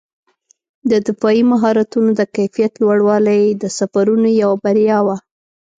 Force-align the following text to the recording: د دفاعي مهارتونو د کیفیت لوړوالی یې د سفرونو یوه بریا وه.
د 0.89 0.91
دفاعي 1.07 1.41
مهارتونو 1.51 2.09
د 2.19 2.21
کیفیت 2.35 2.73
لوړوالی 2.81 3.37
یې 3.45 3.51
د 3.61 3.63
سفرونو 3.77 4.29
یوه 4.41 4.57
بریا 4.65 4.99
وه. 5.05 5.17